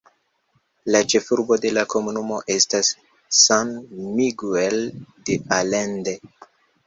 La 0.93 1.01
ĉefurbo 1.13 1.57
de 1.65 1.71
la 1.77 1.81
komunumo 1.93 2.39
estas 2.53 2.89
San 3.41 3.71
Miguel 4.21 4.79
de 5.29 5.37
Allende. 5.61 6.17